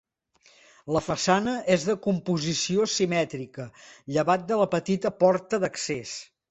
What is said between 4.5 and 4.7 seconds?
de